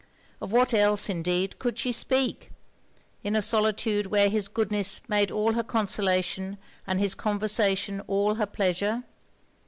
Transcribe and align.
Of 0.41 0.51
what 0.51 0.73
else, 0.73 1.09
indeed, 1.09 1.59
could 1.59 1.77
she 1.77 1.91
speak, 1.91 2.49
in 3.23 3.35
a 3.35 3.41
solitude 3.43 4.07
where 4.07 4.29
his 4.29 4.47
goodness 4.47 4.99
made 5.07 5.29
all 5.29 5.53
her 5.53 5.61
consolation 5.61 6.57
and 6.87 6.99
his 6.99 7.13
conversation 7.13 8.01
all 8.07 8.33
her 8.33 8.47
pleasure? 8.47 9.03